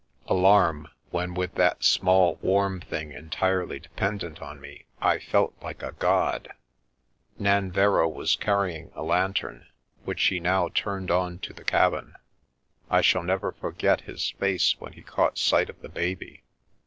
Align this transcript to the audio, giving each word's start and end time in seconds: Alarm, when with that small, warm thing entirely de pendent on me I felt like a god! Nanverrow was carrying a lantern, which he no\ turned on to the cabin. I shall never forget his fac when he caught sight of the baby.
Alarm, 0.25 0.87
when 1.11 1.35
with 1.35 1.53
that 1.53 1.83
small, 1.83 2.37
warm 2.41 2.79
thing 2.81 3.11
entirely 3.11 3.79
de 3.79 3.89
pendent 3.89 4.41
on 4.41 4.59
me 4.59 4.85
I 4.99 5.19
felt 5.19 5.53
like 5.61 5.83
a 5.83 5.91
god! 5.91 6.49
Nanverrow 7.39 8.11
was 8.11 8.35
carrying 8.35 8.91
a 8.95 9.03
lantern, 9.03 9.67
which 10.03 10.23
he 10.23 10.39
no\ 10.39 10.69
turned 10.69 11.11
on 11.11 11.37
to 11.45 11.53
the 11.53 11.63
cabin. 11.63 12.15
I 12.89 13.01
shall 13.01 13.21
never 13.21 13.51
forget 13.51 14.01
his 14.01 14.27
fac 14.31 14.61
when 14.81 14.93
he 14.93 15.03
caught 15.03 15.37
sight 15.37 15.69
of 15.69 15.79
the 15.83 15.89
baby. 15.89 16.41